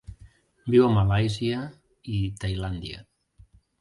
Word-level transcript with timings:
Viu 0.75 0.85
a 0.85 0.93
Malàisia 0.95 1.61
i 2.21 2.23
Tailàndia. 2.45 3.05